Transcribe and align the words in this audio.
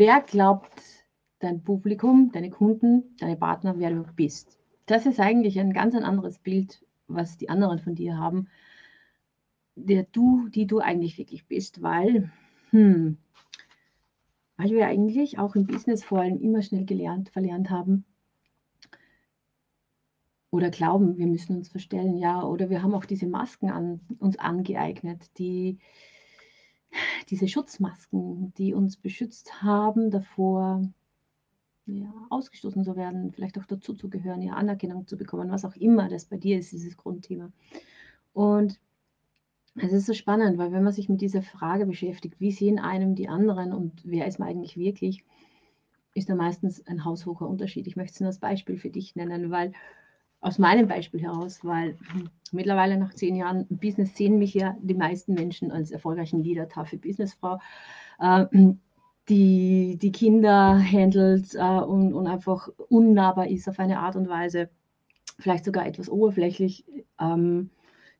Wer 0.00 0.20
glaubt 0.20 0.70
dein 1.40 1.64
Publikum, 1.64 2.30
deine 2.30 2.50
Kunden, 2.50 3.16
deine 3.18 3.34
Partner, 3.34 3.80
wer 3.80 3.90
du 3.90 4.04
bist? 4.14 4.56
Das 4.86 5.06
ist 5.06 5.18
eigentlich 5.18 5.58
ein 5.58 5.72
ganz 5.72 5.92
ein 5.96 6.04
anderes 6.04 6.38
Bild, 6.38 6.84
was 7.08 7.36
die 7.36 7.48
anderen 7.48 7.80
von 7.80 7.96
dir 7.96 8.16
haben, 8.16 8.46
der 9.74 10.04
du, 10.04 10.48
die 10.50 10.68
du 10.68 10.78
eigentlich 10.78 11.18
wirklich 11.18 11.46
bist, 11.46 11.82
weil, 11.82 12.30
hm, 12.70 13.16
weil 14.56 14.70
wir 14.70 14.86
eigentlich 14.86 15.40
auch 15.40 15.56
im 15.56 15.66
Business 15.66 16.04
vor 16.04 16.20
allem 16.20 16.40
immer 16.40 16.62
schnell 16.62 16.84
gelernt, 16.84 17.30
verlernt 17.30 17.68
haben, 17.68 18.04
oder 20.50 20.70
glauben, 20.70 21.18
wir 21.18 21.26
müssen 21.26 21.56
uns 21.56 21.70
verstellen, 21.70 22.16
ja, 22.18 22.44
oder 22.44 22.70
wir 22.70 22.84
haben 22.84 22.94
auch 22.94 23.04
diese 23.04 23.26
Masken 23.26 23.68
an, 23.68 23.98
uns 24.20 24.38
angeeignet, 24.38 25.36
die, 25.38 25.80
diese 27.28 27.48
Schutzmasken, 27.48 28.52
die 28.54 28.74
uns 28.74 28.96
beschützt 28.96 29.62
haben 29.62 30.10
davor, 30.10 30.82
ja, 31.86 32.12
ausgestoßen 32.30 32.84
zu 32.84 32.96
werden, 32.96 33.32
vielleicht 33.32 33.58
auch 33.58 33.66
dazu 33.66 33.94
zu 33.94 34.08
gehören, 34.08 34.42
ja, 34.42 34.54
Anerkennung 34.54 35.06
zu 35.06 35.16
bekommen, 35.16 35.50
was 35.50 35.64
auch 35.64 35.76
immer 35.76 36.08
das 36.08 36.26
bei 36.26 36.36
dir 36.36 36.58
ist, 36.58 36.72
dieses 36.72 36.96
Grundthema. 36.96 37.50
Und 38.32 38.78
es 39.76 39.92
ist 39.92 40.06
so 40.06 40.12
spannend, 40.12 40.58
weil 40.58 40.72
wenn 40.72 40.82
man 40.82 40.92
sich 40.92 41.08
mit 41.08 41.20
dieser 41.20 41.42
Frage 41.42 41.86
beschäftigt, 41.86 42.40
wie 42.40 42.52
sehen 42.52 42.78
einem 42.78 43.14
die 43.14 43.28
anderen 43.28 43.72
und 43.72 44.02
wer 44.04 44.26
ist 44.26 44.38
man 44.38 44.48
eigentlich 44.48 44.76
wirklich, 44.76 45.24
ist 46.14 46.28
da 46.28 46.34
meistens 46.34 46.86
ein 46.86 47.04
haushoher 47.04 47.48
Unterschied. 47.48 47.86
Ich 47.86 47.96
möchte 47.96 48.14
es 48.14 48.20
nur 48.20 48.28
als 48.28 48.38
Beispiel 48.38 48.76
für 48.76 48.90
dich 48.90 49.14
nennen, 49.14 49.50
weil 49.50 49.72
aus 50.40 50.58
meinem 50.58 50.86
Beispiel 50.86 51.20
heraus, 51.20 51.60
weil 51.64 51.96
mittlerweile 52.52 52.96
nach 52.96 53.14
zehn 53.14 53.36
Jahren 53.36 53.66
Business 53.68 54.14
sehen 54.16 54.38
mich 54.38 54.54
ja 54.54 54.76
die 54.80 54.94
meisten 54.94 55.34
Menschen 55.34 55.72
als 55.72 55.90
erfolgreichen 55.90 56.42
Leader, 56.42 56.68
taffe 56.68 56.96
Businessfrau, 56.96 57.58
äh, 58.20 58.46
die 59.28 59.98
die 60.00 60.12
Kinder 60.12 60.80
handelt 60.80 61.54
äh, 61.54 61.80
und, 61.80 62.14
und 62.14 62.26
einfach 62.26 62.68
unnahbar 62.88 63.48
ist 63.48 63.68
auf 63.68 63.78
eine 63.78 63.98
Art 63.98 64.16
und 64.16 64.28
Weise, 64.28 64.70
vielleicht 65.38 65.64
sogar 65.64 65.86
etwas 65.86 66.08
oberflächlich, 66.08 66.84
ähm, 67.20 67.70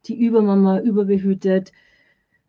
die 0.07 0.21
Übermama 0.21 0.81
überbehütet, 0.81 1.73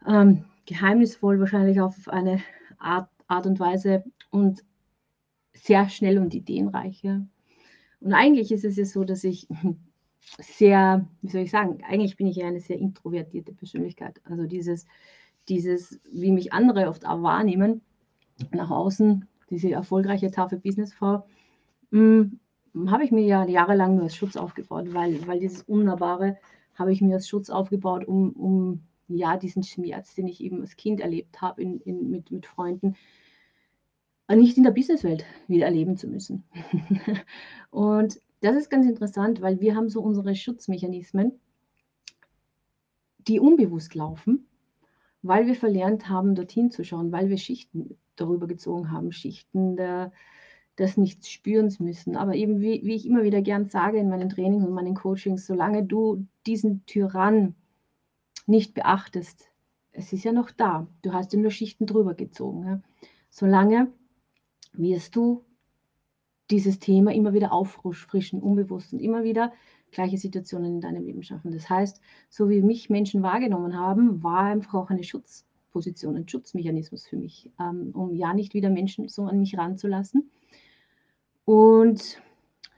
ähm, 0.08 0.46
geheimnisvoll 0.66 1.40
wahrscheinlich 1.40 1.82
auf 1.82 2.08
eine 2.10 2.42
Art, 2.78 3.10
Art 3.28 3.46
und 3.46 3.60
Weise 3.60 4.04
und 4.30 4.64
sehr 5.54 5.90
schnell 5.90 6.20
und 6.20 6.34
ideenreich. 6.34 7.02
Ja. 7.04 7.22
Und 8.02 8.14
eigentlich 8.14 8.52
ist 8.52 8.66
es 8.66 8.78
ja 8.78 8.86
so, 8.86 9.04
dass 9.04 9.24
ich 9.24 9.48
sehr, 10.40 11.08
wie 11.22 11.30
soll 11.30 11.42
ich 11.42 11.52
sagen, 11.52 11.80
eigentlich 11.88 12.18
bin 12.18 12.28
ich 12.28 12.38
ja 12.38 12.48
eine 12.48 12.60
sehr 12.60 12.78
introvertierte 12.78 13.54
Persönlichkeit. 13.54 14.22
Also 14.24 14.46
dieses, 14.46 14.86
dieses, 15.48 16.00
wie 16.12 16.32
mich 16.32 16.54
andere 16.54 16.88
oft 16.88 17.06
auch 17.06 17.22
wahrnehmen, 17.24 17.82
nach 18.52 18.70
außen, 18.70 19.28
diese 19.50 19.72
erfolgreiche 19.72 20.32
tafel 20.32 20.60
Businessfrau, 20.60 21.26
hm, 21.92 22.40
habe 22.88 23.04
ich 23.04 23.12
mir 23.12 23.26
ja 23.26 23.46
jahrelang 23.46 23.96
nur 23.96 24.04
als 24.04 24.16
Schutz 24.16 24.38
aufgebaut, 24.38 24.94
weil, 24.94 25.26
weil 25.28 25.40
dieses 25.40 25.64
Unnahbare 25.64 26.38
habe 26.76 26.94
ich 26.94 27.02
mir 27.02 27.16
als 27.16 27.28
Schutz 27.28 27.50
aufgebaut, 27.50 28.06
um, 28.06 28.32
um 28.32 28.82
ja 29.08 29.38
diesen 29.38 29.64
Schmerz, 29.64 30.14
den 30.14 30.28
ich 30.28 30.42
eben 30.42 30.62
als 30.62 30.78
Kind 30.78 31.02
erlebt 31.02 31.42
habe 31.42 31.62
in, 31.62 31.80
in, 31.82 32.10
mit, 32.10 32.32
mit 32.32 32.46
Freunden, 32.46 32.96
nicht 34.36 34.58
in 34.58 34.64
der 34.64 34.72
Businesswelt 34.72 35.26
wieder 35.48 35.66
erleben 35.66 35.98
zu 35.98 36.08
müssen. 36.08 36.44
und 37.72 38.20
das 38.42 38.56
ist 38.56 38.70
ganz 38.70 38.86
interessant, 38.86 39.42
weil 39.42 39.60
wir 39.60 39.76
haben 39.76 39.90
so 39.90 40.02
unsere 40.02 40.36
Schutzmechanismen, 40.36 41.34
die 43.28 43.40
unbewusst 43.40 43.96
laufen, 43.96 44.48
weil 45.22 45.48
wir 45.48 45.56
verlernt 45.56 46.10
haben, 46.10 46.36
dorthin 46.36 46.72
zu 46.72 46.84
schauen, 46.84 47.12
weil 47.12 47.30
wir 47.30 47.38
Schichten 47.38 47.98
darüber 48.16 48.48
gezogen 48.48 48.92
haben, 48.92 49.12
Schichten 49.12 49.76
der, 49.76 50.12
des 50.78 50.96
Nichts 50.98 51.30
spürens 51.30 51.80
müssen. 51.80 52.16
Aber 52.16 52.36
eben, 52.36 52.62
wie, 52.62 52.82
wie 52.84 52.96
ich 52.96 53.06
immer 53.06 53.24
wieder 53.24 53.42
gern 53.42 53.70
sage 53.70 53.98
in 53.98 54.10
meinen 54.10 54.30
Trainings 54.30 54.66
und 54.66 54.74
meinen 54.74 54.96
Coachings, 54.96 55.46
solange 55.46 55.84
du 55.84 56.26
diesen 56.46 56.86
Tyrann 56.86 57.56
nicht 58.48 58.74
beachtest, 58.74 59.50
es 59.92 60.14
ist 60.14 60.24
ja 60.24 60.32
noch 60.32 60.52
da. 60.52 60.88
Du 61.02 61.14
hast 61.14 61.34
ja 61.34 61.40
nur 61.40 61.52
Schichten 61.52 61.86
drüber 61.86 62.14
gezogen. 62.14 62.66
Ja. 62.66 62.82
Solange 63.30 63.92
wirst 64.74 65.16
du 65.16 65.46
dieses 66.50 66.80
Thema 66.80 67.14
immer 67.14 67.34
wieder 67.34 67.54
auffrischen, 67.54 68.42
unbewusst 68.42 68.94
und 68.94 69.00
immer 69.00 69.24
wieder 69.24 69.54
gleiche 69.92 70.18
Situationen 70.18 70.76
in 70.76 70.82
deinem 70.82 71.06
Leben 71.06 71.24
schaffen. 71.24 71.52
Das 71.52 71.70
heißt, 71.70 72.02
so 72.30 72.50
wie 72.50 72.62
mich 72.62 72.90
Menschen 72.90 73.24
wahrgenommen 73.24 73.78
haben, 73.78 74.24
war 74.24 74.44
einfach 74.44 74.74
auch 74.76 74.90
eine 74.90 75.04
Schutzposition, 75.04 76.16
ein 76.16 76.28
Schutzmechanismus 76.28 77.08
für 77.08 77.18
mich, 77.18 77.52
ähm, 77.60 77.92
um 77.94 78.16
ja 78.16 78.34
nicht 78.34 78.54
wieder 78.54 78.70
Menschen 78.70 79.08
so 79.10 79.26
an 79.26 79.40
mich 79.40 79.58
ranzulassen 79.58 80.30
und 81.46 82.22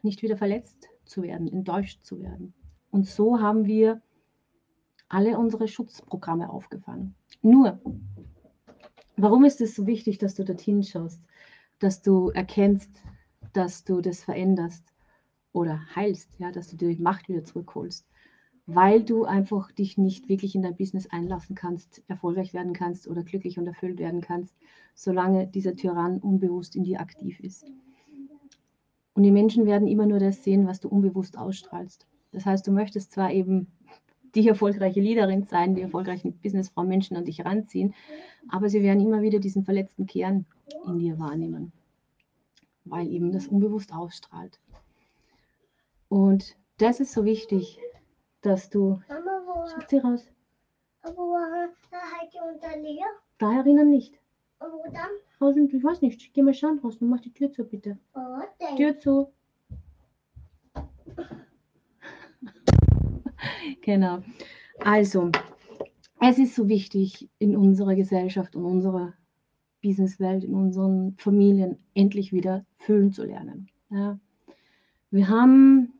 nicht 0.03 0.21
wieder 0.21 0.37
verletzt 0.37 0.89
zu 1.05 1.23
werden, 1.23 1.47
enttäuscht 1.47 2.03
zu 2.03 2.21
werden. 2.21 2.53
Und 2.89 3.05
so 3.07 3.39
haben 3.39 3.65
wir 3.65 4.01
alle 5.09 5.37
unsere 5.37 5.67
Schutzprogramme 5.67 6.49
aufgefangen. 6.49 7.15
Nur, 7.41 7.81
warum 9.17 9.43
ist 9.43 9.59
es 9.61 9.75
so 9.75 9.87
wichtig, 9.87 10.17
dass 10.17 10.35
du 10.35 10.45
dorthin 10.45 10.83
schaust? 10.83 11.21
Dass 11.81 12.01
du 12.01 12.29
erkennst, 12.29 12.89
dass 13.53 13.83
du 13.83 14.01
das 14.01 14.23
veränderst 14.23 14.83
oder 15.51 15.81
heilst, 15.95 16.29
ja, 16.37 16.51
dass 16.51 16.69
du 16.69 16.77
die 16.77 17.01
Macht 17.01 17.27
wieder 17.27 17.43
zurückholst, 17.43 18.07
weil 18.67 19.03
du 19.03 19.25
einfach 19.25 19.71
dich 19.71 19.97
nicht 19.97 20.29
wirklich 20.29 20.55
in 20.55 20.61
dein 20.61 20.77
Business 20.77 21.07
einlassen 21.07 21.55
kannst, 21.55 22.03
erfolgreich 22.07 22.53
werden 22.53 22.73
kannst 22.73 23.07
oder 23.07 23.23
glücklich 23.23 23.57
und 23.57 23.67
erfüllt 23.67 23.99
werden 23.99 24.21
kannst, 24.21 24.55
solange 24.93 25.47
dieser 25.47 25.75
Tyrann 25.75 26.19
unbewusst 26.19 26.75
in 26.75 26.83
dir 26.83 27.01
aktiv 27.01 27.39
ist. 27.39 27.65
Und 29.13 29.23
die 29.23 29.31
Menschen 29.31 29.65
werden 29.65 29.87
immer 29.87 30.05
nur 30.05 30.19
das 30.19 30.43
sehen, 30.43 30.67
was 30.67 30.79
du 30.79 30.87
unbewusst 30.87 31.37
ausstrahlst. 31.37 32.07
Das 32.31 32.45
heißt, 32.45 32.65
du 32.65 32.71
möchtest 32.71 33.11
zwar 33.11 33.31
eben 33.31 33.67
die 34.35 34.47
erfolgreiche 34.47 35.01
Leaderin 35.01 35.43
sein, 35.43 35.75
die 35.75 35.81
erfolgreichen 35.81 36.33
Businessfrau 36.33 36.83
Menschen 36.83 37.17
an 37.17 37.25
dich 37.25 37.43
ranziehen, 37.43 37.93
aber 38.47 38.69
sie 38.69 38.83
werden 38.83 39.01
immer 39.01 39.21
wieder 39.21 39.39
diesen 39.39 39.65
verletzten 39.65 40.05
Kern 40.05 40.45
in 40.85 40.99
dir 40.99 41.19
wahrnehmen, 41.19 41.71
weil 42.85 43.07
eben 43.07 43.31
das 43.31 43.47
unbewusst 43.47 43.93
ausstrahlt. 43.93 44.59
Und 46.09 46.55
das 46.77 46.99
ist 46.99 47.13
so 47.13 47.25
wichtig, 47.25 47.79
dass 48.41 48.69
du. 48.69 49.01
Schaut 49.07 49.89
sie 49.89 49.99
raus. 49.99 50.27
Da 53.37 53.53
erinnern 53.53 53.89
nicht. 53.89 54.13
Und 54.59 54.73
wo 54.73 54.83
dann? 54.91 55.09
Draußen, 55.39 55.73
ich 55.73 55.83
weiß 55.83 56.01
nicht. 56.01 56.33
Geh 56.33 56.41
mal 56.41 56.53
schauen 56.53 56.79
draußen. 56.79 57.07
Mach 57.07 57.21
die 57.21 57.33
Tür 57.33 57.51
zu, 57.51 57.63
bitte. 57.63 57.97
Denn? 58.59 58.77
Tür 58.77 58.99
zu. 58.99 59.31
genau. 63.81 64.19
Also, 64.79 65.31
es 66.19 66.37
ist 66.37 66.55
so 66.55 66.67
wichtig 66.67 67.29
in 67.39 67.55
unserer 67.55 67.95
Gesellschaft 67.95 68.55
und 68.55 68.65
unserer 68.65 69.13
Businesswelt, 69.81 70.43
in 70.43 70.53
unseren 70.53 71.15
Familien 71.17 71.77
endlich 71.93 72.31
wieder 72.31 72.65
fühlen 72.77 73.11
zu 73.11 73.23
lernen. 73.25 73.67
Ja. 73.89 74.19
Wir 75.09 75.27
haben, 75.27 75.93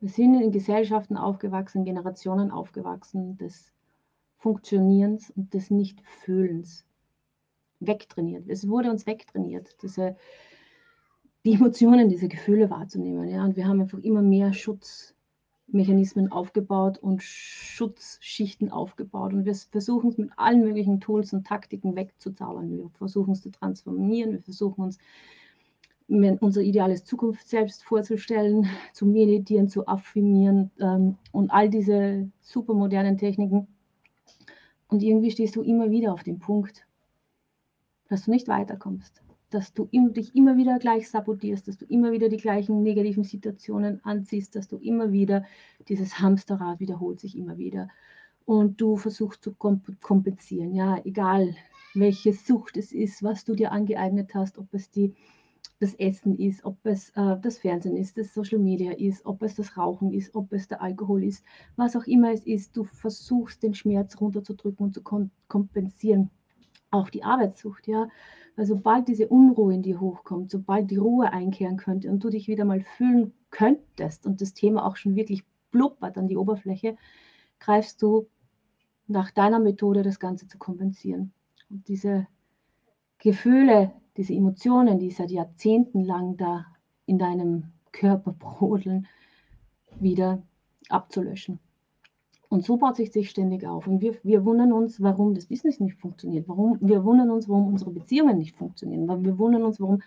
wir 0.00 0.08
sind 0.08 0.40
in 0.40 0.52
Gesellschaften 0.52 1.16
aufgewachsen, 1.16 1.84
Generationen 1.84 2.50
aufgewachsen 2.50 3.36
des 3.38 3.72
Funktionierens 4.36 5.30
und 5.30 5.54
des 5.54 5.70
Nicht-Fühlens. 5.70 6.84
Wegtrainiert. 7.80 8.48
Es 8.48 8.68
wurde 8.68 8.90
uns 8.90 9.06
wegtrainiert, 9.06 9.76
diese, 9.82 10.16
die 11.44 11.52
Emotionen, 11.52 12.08
diese 12.08 12.28
Gefühle 12.28 12.70
wahrzunehmen. 12.70 13.28
Ja. 13.28 13.44
Und 13.44 13.56
wir 13.56 13.66
haben 13.66 13.80
einfach 13.80 13.98
immer 13.98 14.22
mehr 14.22 14.54
Schutz 14.54 15.15
Mechanismen 15.68 16.30
aufgebaut 16.30 16.98
und 16.98 17.22
Schutzschichten 17.22 18.70
aufgebaut. 18.70 19.32
Und 19.32 19.44
wir 19.44 19.54
versuchen 19.54 20.10
es 20.10 20.18
mit 20.18 20.30
allen 20.36 20.62
möglichen 20.62 21.00
Tools 21.00 21.32
und 21.32 21.46
Taktiken 21.46 21.96
wegzuzaubern. 21.96 22.70
Wir 22.70 22.88
versuchen 22.90 23.32
es 23.32 23.42
zu 23.42 23.50
transformieren, 23.50 24.32
wir 24.32 24.42
versuchen 24.42 24.82
uns 24.82 24.98
unser 26.08 26.60
ideales 26.60 27.04
Zukunft 27.04 27.48
selbst 27.48 27.82
vorzustellen, 27.82 28.68
zu 28.92 29.06
meditieren, 29.06 29.68
zu 29.68 29.88
affirmieren 29.88 30.70
ähm, 30.78 31.16
und 31.32 31.50
all 31.50 31.68
diese 31.68 32.30
super 32.40 32.74
modernen 32.74 33.18
Techniken. 33.18 33.66
Und 34.86 35.02
irgendwie 35.02 35.32
stehst 35.32 35.56
du 35.56 35.62
immer 35.62 35.90
wieder 35.90 36.12
auf 36.12 36.22
dem 36.22 36.38
Punkt, 36.38 36.86
dass 38.08 38.26
du 38.26 38.30
nicht 38.30 38.46
weiterkommst 38.46 39.25
dass 39.50 39.72
du 39.72 39.88
dich 39.92 40.34
immer 40.34 40.56
wieder 40.56 40.78
gleich 40.78 41.08
sabotierst, 41.08 41.68
dass 41.68 41.78
du 41.78 41.84
immer 41.86 42.12
wieder 42.12 42.28
die 42.28 42.36
gleichen 42.36 42.82
negativen 42.82 43.24
Situationen 43.24 44.04
anziehst, 44.04 44.56
dass 44.56 44.68
du 44.68 44.76
immer 44.76 45.12
wieder 45.12 45.44
dieses 45.88 46.18
Hamsterrad 46.18 46.80
wiederholt 46.80 47.20
sich 47.20 47.36
immer 47.36 47.58
wieder. 47.58 47.88
Und 48.44 48.80
du 48.80 48.96
versuchst 48.96 49.42
zu 49.42 49.54
kompensieren, 49.54 50.74
ja, 50.74 51.00
egal 51.04 51.54
welche 51.94 52.32
Sucht 52.32 52.76
es 52.76 52.92
ist, 52.92 53.22
was 53.22 53.44
du 53.44 53.54
dir 53.54 53.72
angeeignet 53.72 54.34
hast, 54.34 54.58
ob 54.58 54.72
es 54.72 54.90
die 54.90 55.14
das 55.78 55.94
Essen 55.94 56.38
ist, 56.38 56.64
ob 56.64 56.78
es 56.84 57.10
äh, 57.10 57.36
das 57.40 57.58
Fernsehen 57.58 57.96
ist, 57.96 58.16
das 58.16 58.32
Social 58.32 58.58
Media 58.58 58.92
ist, 58.92 59.26
ob 59.26 59.42
es 59.42 59.56
das 59.56 59.76
Rauchen 59.76 60.12
ist, 60.12 60.34
ob 60.34 60.52
es 60.52 60.68
der 60.68 60.80
Alkohol 60.80 61.24
ist, 61.24 61.44
was 61.76 61.96
auch 61.96 62.04
immer 62.04 62.32
es 62.32 62.46
ist, 62.46 62.76
du 62.76 62.84
versuchst 62.84 63.62
den 63.62 63.74
Schmerz 63.74 64.18
runterzudrücken 64.20 64.86
und 64.86 64.94
zu 64.94 65.02
kompensieren 65.48 66.30
Auch 66.90 67.10
die 67.10 67.24
Arbeitssucht, 67.24 67.86
ja. 67.86 68.08
Weil 68.56 68.66
sobald 68.66 69.08
diese 69.08 69.28
Unruhe 69.28 69.74
in 69.74 69.82
dir 69.82 70.00
hochkommt, 70.00 70.50
sobald 70.50 70.90
die 70.90 70.96
Ruhe 70.96 71.32
einkehren 71.32 71.76
könnte 71.76 72.10
und 72.10 72.24
du 72.24 72.30
dich 72.30 72.48
wieder 72.48 72.64
mal 72.64 72.80
fühlen 72.80 73.34
könntest 73.50 74.26
und 74.26 74.40
das 74.40 74.54
Thema 74.54 74.86
auch 74.86 74.96
schon 74.96 75.14
wirklich 75.14 75.44
blubbert 75.70 76.16
an 76.16 76.28
die 76.28 76.36
Oberfläche, 76.36 76.96
greifst 77.58 78.00
du 78.00 78.28
nach 79.08 79.30
deiner 79.30 79.58
Methode 79.58 80.02
das 80.02 80.18
Ganze 80.18 80.48
zu 80.48 80.58
kompensieren. 80.58 81.32
Und 81.68 81.88
diese 81.88 82.26
Gefühle, 83.18 83.92
diese 84.16 84.34
Emotionen, 84.34 84.98
die 84.98 85.10
seit 85.10 85.30
Jahrzehnten 85.30 86.04
lang 86.04 86.36
da 86.36 86.66
in 87.06 87.18
deinem 87.18 87.72
Körper 87.92 88.32
brodeln, 88.32 89.06
wieder 90.00 90.42
abzulöschen. 90.88 91.58
Und 92.48 92.64
so 92.64 92.76
baut 92.76 92.96
sich 92.96 93.12
sich 93.12 93.30
ständig 93.30 93.66
auf. 93.66 93.86
Und 93.86 94.00
wir, 94.00 94.16
wir 94.22 94.44
wundern 94.44 94.72
uns, 94.72 95.00
warum 95.00 95.34
das 95.34 95.46
Business 95.46 95.80
nicht 95.80 95.98
funktioniert. 95.98 96.48
Warum, 96.48 96.78
wir 96.80 97.04
wundern 97.04 97.30
uns, 97.30 97.48
warum 97.48 97.66
unsere 97.68 97.90
Beziehungen 97.90 98.38
nicht 98.38 98.56
funktionieren. 98.56 99.08
Wir 99.24 99.38
wundern 99.38 99.64
uns, 99.64 99.80
warum 99.80 100.02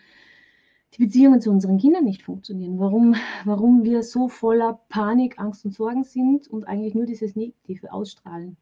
die 0.94 1.04
Beziehungen 1.04 1.42
zu 1.42 1.52
unseren 1.52 1.78
Kindern 1.78 2.06
nicht 2.06 2.24
funktionieren. 2.24 2.80
Warum, 2.80 3.16
warum 3.46 3.84
wir 3.84 4.04
so 4.04 4.30
voller 4.30 4.80
Panik, 4.90 5.40
Angst 5.40 5.66
und 5.66 5.74
Sorgen 5.74 6.04
sind 6.04 6.48
und 6.48 6.68
eigentlich 6.68 6.96
nur 6.96 7.06
dieses 7.06 7.36
Negative 7.36 7.92
ausstrahlen 7.92 8.58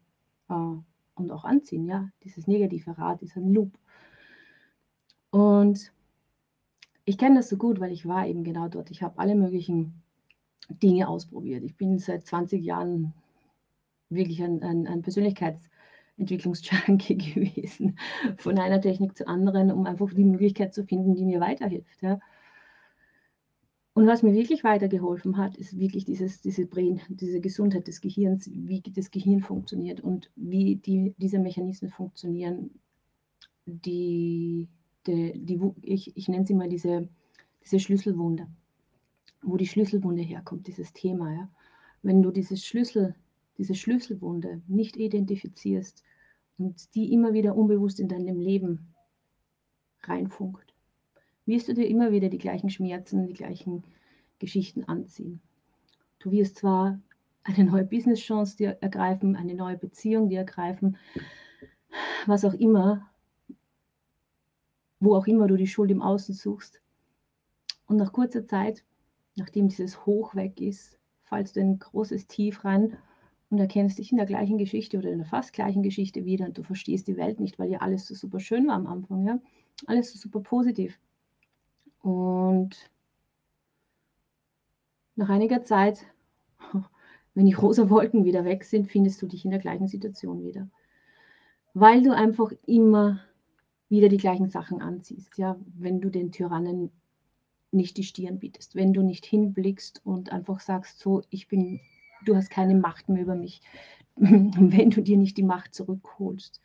äh, 0.48 0.54
und 1.14 1.30
auch 1.30 1.44
anziehen. 1.44 1.86
Ja, 1.86 2.08
dieses 2.24 2.46
negative 2.46 2.98
Rad, 2.98 3.20
dieser 3.20 3.40
Loop. 3.40 3.78
Und 5.30 5.92
ich 7.04 7.16
kenne 7.16 7.36
das 7.36 7.48
so 7.48 7.56
gut, 7.56 7.80
weil 7.80 7.92
ich 7.92 8.06
war 8.06 8.26
eben 8.26 8.44
genau 8.44 8.68
dort. 8.68 8.90
Ich 8.90 9.02
habe 9.02 9.18
alle 9.18 9.34
möglichen 9.34 10.02
Dinge 10.68 11.08
ausprobiert. 11.08 11.62
Ich 11.64 11.76
bin 11.76 11.98
seit 11.98 12.26
20 12.26 12.62
Jahren 12.62 13.14
wirklich 14.10 14.42
ein, 14.42 14.62
ein, 14.62 14.86
ein 14.86 15.02
Persönlichkeitsentwicklungsjunkie 15.02 17.18
gewesen, 17.18 17.98
von 18.36 18.58
einer 18.58 18.80
Technik 18.80 19.16
zur 19.16 19.28
anderen, 19.28 19.72
um 19.72 19.86
einfach 19.86 20.12
die 20.12 20.24
Möglichkeit 20.24 20.74
zu 20.74 20.84
finden, 20.84 21.14
die 21.14 21.24
mir 21.24 21.40
weiterhilft. 21.40 22.02
Ja. 22.02 22.20
Und 23.98 24.06
was 24.06 24.22
mir 24.22 24.32
wirklich 24.32 24.62
weitergeholfen 24.62 25.38
hat, 25.38 25.56
ist 25.56 25.76
wirklich 25.76 26.04
dieses, 26.04 26.40
diese 26.40 26.66
Brain, 26.66 27.00
diese 27.08 27.40
Gesundheit 27.40 27.88
des 27.88 28.00
Gehirns, 28.00 28.48
wie 28.48 28.80
das 28.80 29.10
Gehirn 29.10 29.40
funktioniert 29.40 30.00
und 30.00 30.30
wie 30.36 30.76
die, 30.76 31.16
diese 31.18 31.40
Mechanismen 31.40 31.90
funktionieren, 31.90 32.70
die, 33.66 34.68
die, 35.04 35.44
die 35.44 35.60
ich, 35.82 36.16
ich 36.16 36.28
nenne 36.28 36.46
sie 36.46 36.54
mal 36.54 36.68
diese, 36.68 37.08
diese 37.64 37.80
Schlüsselwunde, 37.80 38.46
wo 39.42 39.56
die 39.56 39.66
Schlüsselwunde 39.66 40.22
herkommt, 40.22 40.68
dieses 40.68 40.92
Thema. 40.92 41.32
Ja. 41.32 41.50
Wenn 42.02 42.22
du 42.22 42.30
dieses 42.30 42.64
Schlüssel, 42.64 43.16
diese 43.58 43.74
Schlüsselwunde 43.74 44.62
nicht 44.68 44.96
identifizierst 44.96 46.04
und 46.56 46.94
die 46.94 47.12
immer 47.12 47.32
wieder 47.32 47.56
unbewusst 47.56 48.00
in 48.00 48.08
deinem 48.08 48.40
Leben 48.40 48.94
reinfunkt, 50.02 50.72
wirst 51.44 51.68
du 51.68 51.74
dir 51.74 51.88
immer 51.88 52.12
wieder 52.12 52.28
die 52.28 52.38
gleichen 52.38 52.70
Schmerzen, 52.70 53.26
die 53.26 53.34
gleichen 53.34 53.82
Geschichten 54.38 54.84
anziehen. 54.84 55.40
Du 56.20 56.30
wirst 56.30 56.56
zwar 56.56 57.00
eine 57.42 57.64
neue 57.64 57.84
Business-Chance 57.84 58.56
dir 58.56 58.78
ergreifen, 58.80 59.34
eine 59.34 59.54
neue 59.54 59.76
Beziehung 59.76 60.28
dir 60.28 60.40
ergreifen, 60.40 60.96
was 62.26 62.44
auch 62.44 62.54
immer, 62.54 63.08
wo 65.00 65.16
auch 65.16 65.26
immer 65.26 65.46
du 65.46 65.56
die 65.56 65.66
Schuld 65.66 65.90
im 65.90 66.02
Außen 66.02 66.34
suchst. 66.34 66.80
Und 67.86 67.96
nach 67.96 68.12
kurzer 68.12 68.46
Zeit, 68.46 68.84
nachdem 69.36 69.68
dieses 69.68 70.04
Hoch 70.04 70.34
weg 70.34 70.60
ist, 70.60 70.98
fallst 71.22 71.56
du 71.56 71.60
in 71.60 71.72
ein 71.72 71.78
großes 71.78 72.26
Tief 72.26 72.64
rein 72.64 72.98
und 73.50 73.58
erkennst 73.58 73.98
dich 73.98 74.10
in 74.12 74.18
der 74.18 74.26
gleichen 74.26 74.58
Geschichte 74.58 74.98
oder 74.98 75.10
in 75.10 75.18
der 75.18 75.26
fast 75.26 75.52
gleichen 75.52 75.82
Geschichte 75.82 76.24
wieder 76.24 76.46
und 76.46 76.58
du 76.58 76.62
verstehst 76.62 77.08
die 77.08 77.16
Welt 77.16 77.40
nicht, 77.40 77.58
weil 77.58 77.70
ja 77.70 77.78
alles 77.78 78.06
so 78.06 78.14
super 78.14 78.40
schön 78.40 78.66
war 78.66 78.74
am 78.74 78.86
Anfang, 78.86 79.26
ja. 79.26 79.40
Alles 79.86 80.12
so 80.12 80.18
super 80.18 80.40
positiv. 80.40 80.98
Und 82.00 82.90
nach 85.16 85.28
einiger 85.28 85.64
Zeit, 85.64 86.04
wenn 87.34 87.46
die 87.46 87.54
rosa 87.54 87.88
Wolken 87.88 88.24
wieder 88.24 88.44
weg 88.44 88.64
sind, 88.64 88.90
findest 88.90 89.22
du 89.22 89.26
dich 89.26 89.44
in 89.44 89.50
der 89.50 89.60
gleichen 89.60 89.88
Situation 89.88 90.44
wieder. 90.44 90.68
Weil 91.74 92.02
du 92.02 92.14
einfach 92.14 92.52
immer 92.66 93.20
wieder 93.88 94.08
die 94.08 94.16
gleichen 94.18 94.48
Sachen 94.48 94.82
anziehst, 94.82 95.38
ja, 95.38 95.58
wenn 95.74 96.00
du 96.00 96.10
den 96.10 96.32
Tyrannen 96.32 96.90
nicht 97.70 97.96
die 97.96 98.02
Stirn 98.02 98.38
bietest, 98.38 98.74
wenn 98.74 98.92
du 98.92 99.02
nicht 99.02 99.24
hinblickst 99.26 100.02
und 100.04 100.32
einfach 100.32 100.60
sagst, 100.60 100.98
so, 100.98 101.22
ich 101.30 101.48
bin 101.48 101.80
du 102.24 102.36
hast 102.36 102.50
keine 102.50 102.74
Macht 102.74 103.08
mehr 103.08 103.22
über 103.22 103.34
mich, 103.34 103.62
wenn 104.16 104.90
du 104.90 105.02
dir 105.02 105.16
nicht 105.16 105.36
die 105.36 105.42
Macht 105.42 105.74
zurückholst. 105.74 106.60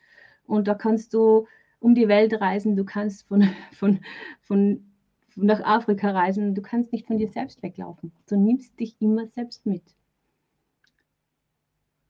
Und 0.46 0.68
da 0.68 0.76
kannst 0.76 1.14
du 1.14 1.48
um 1.80 1.96
die 1.96 2.08
Welt 2.08 2.34
reisen, 2.40 2.76
du 2.76 2.86
kannst 2.86 3.28
von, 3.28 3.48
von, 3.72 4.00
von, 4.42 4.86
nach 5.36 5.62
Afrika 5.62 6.12
reisen, 6.12 6.56
du 6.56 6.62
kannst 6.62 6.92
nicht 6.92 7.08
von 7.08 7.18
dir 7.18 7.28
selbst 7.28 7.62
weglaufen. 7.64 8.12
Du 8.28 8.38
nimmst 8.38 8.80
dich 8.80 8.96
immer 9.00 9.28
selbst 9.28 9.66
mit. 9.66 9.84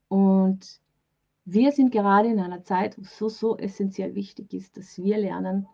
Und 0.07 0.79
wir 1.45 1.71
sind 1.71 1.91
gerade 1.91 2.29
in 2.29 2.39
einer 2.39 2.63
Zeit, 2.63 2.97
wo 2.97 3.03
so, 3.03 3.29
so 3.29 3.57
essentiell 3.57 4.15
wichtig 4.15 4.53
ist, 4.53 4.77
dass 4.77 5.01
wir 5.01 5.17
lernen, 5.17 5.67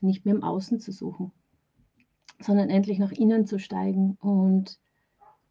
nicht 0.00 0.24
mehr 0.24 0.34
im 0.34 0.44
Außen 0.44 0.80
zu 0.80 0.92
suchen, 0.92 1.32
sondern 2.40 2.70
endlich 2.70 2.98
nach 2.98 3.12
innen 3.12 3.46
zu 3.46 3.58
steigen 3.58 4.16
und 4.20 4.78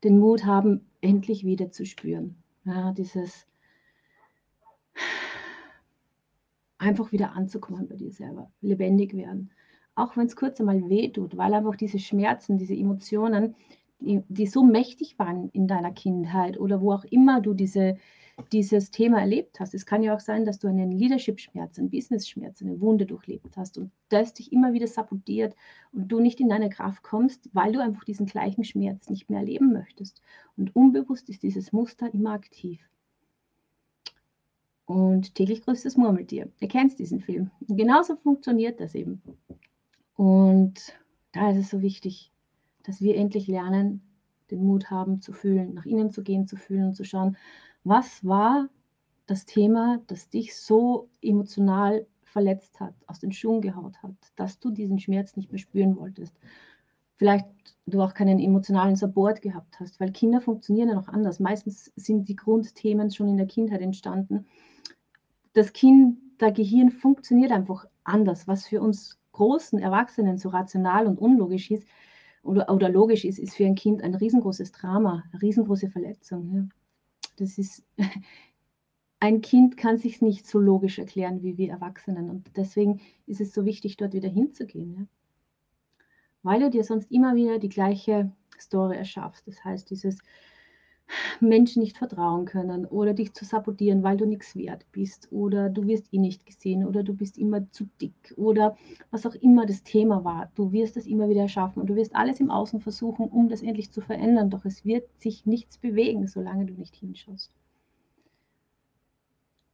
den 0.04 0.20
Mut 0.20 0.46
haben, 0.46 0.86
endlich 1.02 1.46
wieder 1.46 1.72
zu 1.72 1.86
spüren. 1.86 2.36
Ja, 2.66 2.92
dieses 2.92 3.48
einfach 6.78 7.12
wieder 7.12 7.34
anzukommen 7.34 7.88
bei 7.88 7.96
dir 7.96 8.12
selber, 8.12 8.52
lebendig 8.62 9.14
werden. 9.14 9.52
Auch 9.96 10.16
wenn 10.16 10.28
es 10.28 10.36
kurz 10.36 10.60
einmal 10.60 10.90
weh 10.90 11.10
tut, 11.10 11.36
weil 11.38 11.54
einfach 11.54 11.76
diese 11.76 12.00
Schmerzen, 12.00 12.58
diese 12.58 12.74
Emotionen, 12.74 13.56
die, 14.00 14.24
die, 14.30 14.48
so 14.48 14.64
mächtig 14.64 15.20
waren 15.20 15.50
in 15.50 15.68
deiner 15.68 15.92
Kindheit 15.92 16.58
oder 16.58 16.80
wo 16.82 16.94
auch 16.94 17.04
immer 17.04 17.42
du 17.42 17.54
diese, 17.54 17.98
dieses 18.52 18.92
Thema 18.92 19.20
erlebt 19.20 19.60
hast. 19.60 19.74
Es 19.74 19.86
kann 19.86 20.04
ja 20.04 20.16
auch 20.16 20.20
sein, 20.20 20.46
dass 20.46 20.60
du 20.60 20.68
einen 20.68 20.92
Leadership-Schmerz, 20.92 21.78
einen 21.78 21.90
Business-Schmerz, 21.90 22.62
eine 22.62 22.80
Wunde 22.82 23.06
durchlebt 23.06 23.56
hast 23.58 23.78
und 23.78 23.92
das 24.10 24.34
dich 24.34 24.52
immer 24.52 24.74
wieder 24.74 24.88
sabotiert 24.88 25.56
und 25.92 26.08
du 26.08 26.20
nicht 26.20 26.40
in 26.40 26.50
deine 26.50 26.70
Kraft 26.70 27.04
kommst, 27.04 27.50
weil 27.54 27.72
du 27.72 27.80
einfach 27.80 28.04
diesen 28.04 28.26
gleichen 28.26 28.64
Schmerz 28.64 29.10
nicht 29.10 29.30
mehr 29.30 29.40
erleben 29.40 29.74
möchtest. 29.74 30.22
Und 30.58 30.76
unbewusst 30.76 31.30
ist 31.30 31.44
dieses 31.44 31.72
Muster 31.72 32.14
immer 32.14 32.32
aktiv. 32.32 32.80
Und 34.86 35.36
täglich 35.36 35.62
grüßt 35.62 35.86
das 35.86 35.98
Murmeltier. 35.98 36.50
Ihr 36.60 36.68
kennt 36.68 36.98
diesen 36.98 37.20
Film. 37.20 37.52
Genauso 37.68 38.16
funktioniert 38.16 38.80
das 38.80 38.96
eben. 38.96 39.22
Und 40.16 40.94
da 41.32 41.52
ist 41.52 41.58
es 41.58 41.70
so 41.70 41.82
wichtig, 41.82 42.32
dass 42.84 43.00
wir 43.00 43.16
endlich 43.16 43.48
lernen, 43.48 44.02
den 44.50 44.64
Mut 44.64 44.90
haben 44.90 45.22
zu 45.22 45.32
fühlen, 45.32 45.76
nach 45.76 45.86
innen 45.86 46.10
zu 46.10 46.24
gehen, 46.24 46.48
zu 46.48 46.56
fühlen 46.56 46.88
und 46.88 46.96
zu 46.96 47.04
schauen, 47.04 47.38
was 47.90 48.24
war 48.24 48.70
das 49.26 49.46
Thema, 49.46 50.00
das 50.08 50.30
dich 50.30 50.56
so 50.56 51.10
emotional 51.22 52.06
verletzt 52.22 52.80
hat, 52.80 52.94
aus 53.08 53.20
den 53.20 53.32
Schuhen 53.32 53.62
gehaut 53.62 54.02
hat, 54.04 54.16
dass 54.36 54.60
du 54.60 54.70
diesen 54.70 55.00
Schmerz 55.00 55.36
nicht 55.36 55.52
mehr 55.52 55.60
spüren 55.60 55.98
wolltest. 55.98 56.36
Vielleicht 57.16 57.48
du 57.88 58.02
auch 58.02 58.14
keinen 58.14 58.40
emotionalen 58.40 58.96
Support 58.96 59.42
gehabt 59.42 59.80
hast, 59.80 60.00
weil 60.00 60.12
Kinder 60.12 60.40
funktionieren 60.40 60.90
ja 60.90 60.96
noch 60.96 61.08
anders. 61.08 61.40
Meistens 61.40 61.92
sind 61.96 62.30
die 62.30 62.36
Grundthemen 62.36 63.10
schon 63.10 63.28
in 63.28 63.38
der 63.38 63.48
Kindheit 63.48 63.82
entstanden. 63.82 64.46
Das 65.54 65.74
Kind, 65.74 66.20
der 66.40 66.52
Gehirn 66.52 66.92
funktioniert 66.92 67.52
einfach 67.52 67.86
anders, 68.04 68.48
was 68.48 68.68
für 68.68 68.82
uns 68.82 69.18
großen 69.32 69.80
Erwachsenen 69.80 70.38
so 70.38 70.50
rational 70.50 71.08
und 71.08 71.18
unlogisch 71.18 71.72
ist 71.72 71.88
oder, 72.44 72.70
oder 72.70 72.88
logisch 72.88 73.26
ist, 73.26 73.40
ist 73.40 73.56
für 73.56 73.66
ein 73.66 73.76
Kind 73.76 74.04
ein 74.04 74.14
riesengroßes 74.14 74.72
Drama, 74.74 75.24
eine 75.32 75.42
riesengroße 75.42 75.90
Verletzung. 75.90 76.54
Ja. 76.54 76.79
Das 77.40 77.58
ist, 77.58 77.84
ein 79.20 79.42
Kind 79.42 79.78
kann 79.78 79.98
sich 79.98 80.22
nicht 80.22 80.48
so 80.48 80.60
logisch 80.60 81.00
erklären 81.00 81.42
wie 81.42 81.58
wir 81.58 81.70
Erwachsenen. 81.72 82.30
Und 82.30 82.52
deswegen 82.56 83.02
ist 83.26 83.42
es 83.42 83.54
so 83.54 83.66
wichtig, 83.66 83.98
dort 83.98 84.14
wieder 84.14 84.30
hinzugehen. 84.30 84.96
Ja? 84.96 85.06
Weil 86.44 86.60
du 86.62 86.70
dir 86.70 86.84
sonst 86.84 87.12
immer 87.12 87.36
wieder 87.36 87.60
die 87.60 87.70
gleiche 87.70 88.32
Story 88.60 88.98
erschaffst. 88.98 89.48
Das 89.48 89.64
heißt, 89.64 89.90
dieses 89.90 90.20
Menschen 91.40 91.82
nicht 91.82 91.98
vertrauen 91.98 92.46
können 92.46 92.86
oder 92.86 93.14
dich 93.14 93.34
zu 93.34 93.46
sabotieren, 93.46 94.04
weil 94.04 94.18
du 94.18 94.26
nichts 94.26 94.56
wert 94.56 94.86
bist 94.92 95.32
oder 95.32 95.70
du 95.70 95.88
wirst 95.88 96.14
eh 96.14 96.18
nicht 96.18 96.46
gesehen 96.46 96.86
oder 96.86 97.04
du 97.04 97.14
bist 97.14 97.38
immer 97.38 97.70
zu 97.72 97.88
dick 98.02 98.34
oder 98.38 98.78
was 99.12 99.26
auch 99.26 99.36
immer 99.36 99.66
das 99.66 99.84
Thema 99.84 100.24
war. 100.24 100.52
Du 100.56 100.72
wirst 100.72 100.98
es 100.98 101.08
immer 101.08 101.30
wieder 101.30 101.42
erschaffen 101.42 101.82
und 101.82 101.88
du 101.88 101.96
wirst 101.96 102.16
alles 102.16 102.40
im 102.40 102.52
Außen 102.52 102.82
versuchen, 102.82 103.28
um 103.28 103.50
das 103.50 103.62
endlich 103.62 103.92
zu 103.92 104.02
verändern, 104.02 104.50
doch 104.50 104.66
es 104.66 104.86
wird 104.86 105.08
sich 105.20 105.46
nichts 105.46 105.78
bewegen, 105.78 106.28
solange 106.28 106.66
du 106.66 106.74
nicht 106.74 106.96
hinschaust. 106.96 107.52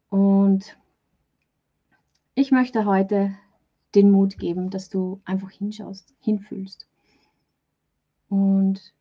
Und 0.10 0.78
ich 2.36 2.52
möchte 2.52 2.86
heute 2.86 3.36
den 3.96 4.12
Mut 4.12 4.38
geben, 4.38 4.70
dass 4.70 4.90
du 4.90 5.22
einfach 5.26 5.50
hinschaust, 5.50 6.14
hinfühlst 6.20 6.88
und 8.30 8.94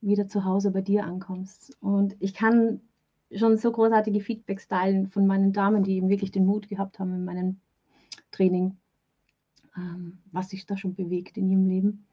wieder 0.00 0.28
zu 0.28 0.44
Hause 0.44 0.70
bei 0.70 0.80
dir 0.80 1.04
ankommst. 1.04 1.76
Und 1.80 2.16
ich 2.20 2.34
kann 2.34 2.80
schon 3.32 3.56
so 3.58 3.70
großartige 3.70 4.20
Feedbacks 4.20 4.68
teilen 4.68 5.08
von 5.08 5.26
meinen 5.26 5.52
Damen, 5.52 5.82
die 5.82 5.96
eben 5.96 6.08
wirklich 6.08 6.32
den 6.32 6.46
Mut 6.46 6.68
gehabt 6.68 6.98
haben, 6.98 7.14
in 7.14 7.24
meinen 7.24 7.60
Training, 8.30 8.76
ähm, 9.76 10.18
was 10.32 10.50
sich 10.50 10.66
da 10.66 10.76
schon 10.76 10.94
bewegt 10.94 11.36
in 11.36 11.48
ihrem 11.48 11.68
Leben. 11.68 12.06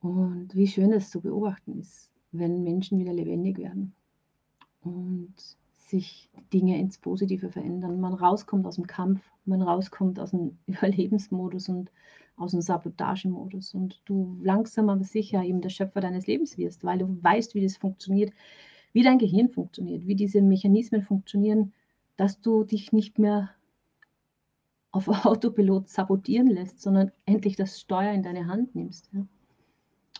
Und 0.00 0.54
wie 0.54 0.66
schön 0.66 0.92
es 0.92 1.10
zu 1.10 1.20
beobachten 1.20 1.78
ist, 1.78 2.10
wenn 2.32 2.64
Menschen 2.64 2.98
wieder 2.98 3.12
lebendig 3.12 3.58
werden 3.58 3.94
und 4.82 5.34
sich 5.92 6.30
Dinge 6.52 6.78
ins 6.78 6.98
Positive 6.98 7.50
verändern. 7.50 8.00
Man 8.00 8.14
rauskommt 8.14 8.66
aus 8.66 8.76
dem 8.76 8.86
Kampf, 8.86 9.20
man 9.44 9.62
rauskommt 9.62 10.18
aus 10.18 10.30
dem 10.30 10.58
Überlebensmodus 10.66 11.68
und 11.68 11.90
aus 12.36 12.52
dem 12.52 12.60
Sabotagemodus 12.60 13.74
und 13.74 14.00
du 14.04 14.38
langsam 14.42 14.88
aber 14.88 15.04
sicher 15.04 15.42
eben 15.42 15.60
der 15.60 15.68
Schöpfer 15.68 16.00
deines 16.00 16.26
Lebens 16.26 16.56
wirst, 16.58 16.84
weil 16.84 16.98
du 16.98 17.22
weißt, 17.22 17.54
wie 17.54 17.62
das 17.62 17.76
funktioniert, 17.76 18.32
wie 18.92 19.02
dein 19.02 19.18
Gehirn 19.18 19.48
funktioniert, 19.48 20.06
wie 20.06 20.16
diese 20.16 20.42
Mechanismen 20.42 21.02
funktionieren, 21.02 21.72
dass 22.16 22.40
du 22.40 22.64
dich 22.64 22.92
nicht 22.92 23.18
mehr 23.18 23.50
auf 24.90 25.08
Autopilot 25.26 25.88
sabotieren 25.88 26.48
lässt, 26.48 26.80
sondern 26.80 27.12
endlich 27.26 27.56
das 27.56 27.80
Steuer 27.80 28.12
in 28.12 28.22
deine 28.22 28.46
Hand 28.46 28.74
nimmst. 28.74 29.08
Ja. 29.12 29.26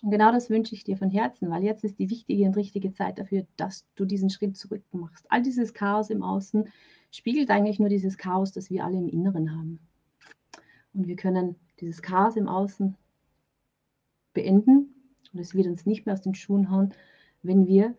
Und 0.03 0.11
genau 0.11 0.33
das 0.33 0.51
wünsche 0.51 0.75
ich 0.75 0.83
dir 0.83 0.97
von 0.97 1.11
Herzen, 1.11 1.49
weil 1.49 1.63
jetzt 1.63 1.85
ist 1.85 1.99
die 1.99 2.11
wichtige 2.11 2.45
und 2.45 2.57
richtige 2.57 2.93
Zeit 2.93 3.19
dafür, 3.19 3.47
dass 3.57 3.87
du 3.95 4.05
diesen 4.05 4.31
Schritt 4.31 4.57
zurück 4.57 4.83
machst. 4.91 5.27
All 5.31 5.43
dieses 5.43 5.75
Chaos 5.75 6.11
im 6.11 6.25
Außen 6.25 6.69
spiegelt 7.13 7.51
eigentlich 7.51 7.79
nur 7.79 7.89
dieses 7.89 8.19
Chaos, 8.19 8.51
das 8.51 8.69
wir 8.69 8.85
alle 8.85 8.99
im 8.99 9.09
Inneren 9.09 9.57
haben. 9.57 9.79
Und 10.93 11.07
wir 11.07 11.15
können 11.15 11.55
dieses 11.83 12.01
Chaos 12.01 12.37
im 12.37 12.49
Außen 12.49 12.97
beenden 14.33 14.95
und 15.33 15.41
es 15.41 15.55
wird 15.55 15.67
uns 15.67 15.85
nicht 15.85 16.07
mehr 16.07 16.15
aus 16.15 16.23
den 16.23 16.35
Schuhen 16.35 16.71
hauen, 16.71 16.95
wenn 17.43 17.67
wir 17.67 17.97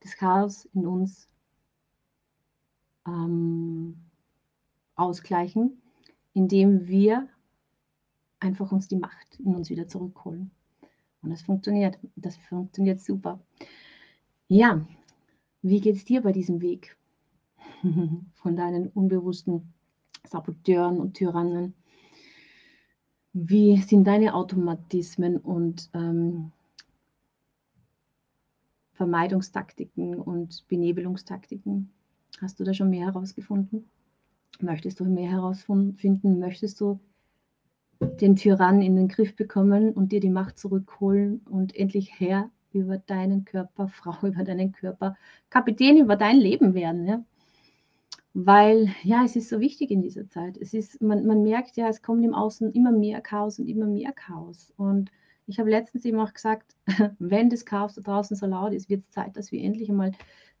das 0.00 0.16
Chaos 0.16 0.64
in 0.72 0.86
uns 0.86 1.28
ähm, 3.06 3.98
ausgleichen, 4.94 5.82
indem 6.32 6.88
wir 6.88 7.28
einfach 8.40 8.72
uns 8.72 8.88
die 8.88 8.96
Macht 8.96 9.38
in 9.38 9.54
uns 9.54 9.68
wieder 9.68 9.86
zurückholen. 9.86 10.50
Und 11.22 11.30
das 11.30 11.42
funktioniert. 11.42 11.98
Das 12.16 12.38
funktioniert 12.38 13.00
super. 13.00 13.40
Ja, 14.48 14.86
wie 15.60 15.80
geht 15.80 15.96
es 15.96 16.06
dir 16.06 16.22
bei 16.22 16.32
diesem 16.32 16.62
Weg 16.62 16.96
von 18.34 18.56
deinen 18.56 18.88
unbewussten 18.88 19.74
Saboteuren 20.26 20.98
und 20.98 21.14
Tyrannen? 21.14 21.74
Wie 23.32 23.76
sind 23.76 24.06
deine 24.06 24.34
Automatismen 24.34 25.36
und 25.36 25.88
ähm, 25.94 26.50
Vermeidungstaktiken 28.94 30.16
und 30.16 30.66
Benebelungstaktiken? 30.66 31.90
Hast 32.40 32.58
du 32.58 32.64
da 32.64 32.74
schon 32.74 32.90
mehr 32.90 33.06
herausgefunden? 33.06 33.88
Möchtest 34.60 34.98
du 34.98 35.04
mehr 35.04 35.30
herausfinden? 35.30 36.40
Möchtest 36.40 36.80
du 36.80 36.98
den 38.00 38.34
Tyrann 38.34 38.82
in 38.82 38.96
den 38.96 39.08
Griff 39.08 39.36
bekommen 39.36 39.92
und 39.92 40.10
dir 40.10 40.20
die 40.20 40.30
Macht 40.30 40.58
zurückholen 40.58 41.40
und 41.48 41.76
endlich 41.76 42.18
Herr 42.18 42.50
über 42.72 42.98
deinen 42.98 43.44
Körper, 43.44 43.88
Frau 43.88 44.26
über 44.26 44.42
deinen 44.42 44.72
Körper, 44.72 45.16
Kapitän 45.50 45.98
über 45.98 46.16
dein 46.16 46.36
Leben 46.36 46.74
werden. 46.74 47.06
Ja? 47.06 47.24
Weil, 48.32 48.94
ja, 49.02 49.24
es 49.24 49.34
ist 49.34 49.48
so 49.48 49.58
wichtig 49.60 49.90
in 49.90 50.02
dieser 50.02 50.28
Zeit. 50.28 50.56
Es 50.56 50.72
ist, 50.72 51.02
man, 51.02 51.26
man 51.26 51.42
merkt 51.42 51.76
ja, 51.76 51.88
es 51.88 52.00
kommt 52.00 52.24
im 52.24 52.34
Außen 52.34 52.72
immer 52.72 52.92
mehr 52.92 53.20
Chaos 53.20 53.58
und 53.58 53.66
immer 53.66 53.86
mehr 53.86 54.12
Chaos. 54.12 54.72
Und 54.76 55.10
ich 55.46 55.58
habe 55.58 55.70
letztens 55.70 56.04
eben 56.04 56.20
auch 56.20 56.32
gesagt, 56.32 56.76
wenn 57.18 57.50
das 57.50 57.64
Chaos 57.64 57.94
da 57.94 58.02
draußen 58.02 58.36
so 58.36 58.46
laut 58.46 58.72
ist, 58.72 58.88
wird 58.88 59.02
es 59.02 59.10
Zeit, 59.10 59.36
dass 59.36 59.50
wir 59.50 59.60
endlich 59.62 59.90
einmal 59.90 60.12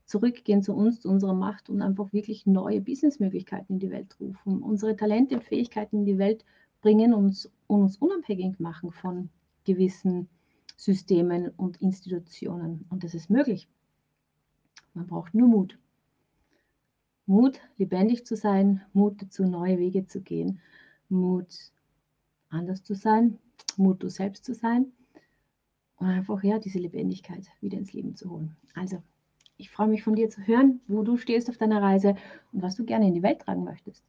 zurückgehen 0.04 0.62
zu 0.62 0.74
uns, 0.74 1.00
zu 1.00 1.08
unserer 1.08 1.34
Macht 1.34 1.70
und 1.70 1.80
einfach 1.82 2.12
wirklich 2.12 2.44
neue 2.44 2.80
Businessmöglichkeiten 2.80 3.76
in 3.76 3.78
die 3.78 3.92
Welt 3.92 4.16
rufen, 4.18 4.60
unsere 4.60 4.96
Talente 4.96 5.36
und 5.36 5.44
Fähigkeiten 5.44 5.98
in 5.98 6.04
die 6.04 6.18
Welt 6.18 6.44
bringen 6.80 7.14
uns, 7.14 7.48
und 7.68 7.82
uns 7.82 7.96
unabhängig 7.98 8.58
machen 8.58 8.90
von 8.90 9.30
gewissen 9.64 10.28
Systemen 10.76 11.50
und 11.50 11.80
Institutionen. 11.80 12.86
Und 12.90 13.04
das 13.04 13.14
ist 13.14 13.30
möglich. 13.30 13.68
Man 14.94 15.06
braucht 15.06 15.34
nur 15.34 15.46
Mut. 15.46 15.78
Mut, 17.30 17.60
lebendig 17.78 18.26
zu 18.26 18.34
sein, 18.34 18.82
Mut 18.92 19.22
dazu, 19.22 19.44
neue 19.44 19.78
Wege 19.78 20.04
zu 20.04 20.20
gehen, 20.20 20.58
Mut, 21.08 21.70
anders 22.48 22.82
zu 22.82 22.94
sein, 22.94 23.38
Mut, 23.76 24.02
du 24.02 24.08
selbst 24.08 24.44
zu 24.44 24.52
sein 24.52 24.86
und 25.98 26.08
einfach 26.08 26.42
ja 26.42 26.58
diese 26.58 26.80
Lebendigkeit 26.80 27.46
wieder 27.60 27.78
ins 27.78 27.92
Leben 27.92 28.16
zu 28.16 28.30
holen. 28.30 28.56
Also, 28.74 29.00
ich 29.58 29.70
freue 29.70 29.86
mich 29.86 30.02
von 30.02 30.16
dir 30.16 30.28
zu 30.28 30.44
hören, 30.44 30.80
wo 30.88 31.04
du 31.04 31.16
stehst 31.16 31.48
auf 31.48 31.56
deiner 31.56 31.80
Reise 31.80 32.16
und 32.50 32.62
was 32.62 32.74
du 32.74 32.84
gerne 32.84 33.06
in 33.06 33.14
die 33.14 33.22
Welt 33.22 33.42
tragen 33.42 33.62
möchtest. 33.62 34.02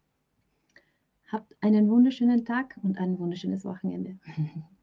Habt 1.27 1.55
einen 1.61 1.89
wunderschönen 1.91 2.43
Tag 2.43 2.79
und 2.81 2.97
ein 2.97 3.19
wunderschönes 3.19 3.63
Wochenende. 3.65 4.17